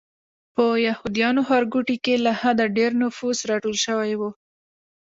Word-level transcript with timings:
په 0.55 0.63
یهودیانو 0.87 1.41
ښارګوټي 1.47 1.97
کې 2.05 2.15
له 2.25 2.31
حده 2.41 2.65
ډېر 2.77 2.91
نفوس 3.03 3.37
راټول 3.49 3.75
شوی 3.85 4.13
و. 4.19 4.21